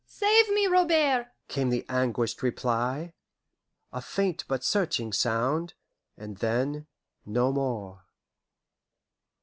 [0.07, 3.13] "Save me, Robert!" came the anguished reply,
[3.93, 5.75] a faint but searching sound,
[6.17, 6.87] and then
[7.23, 8.03] no more.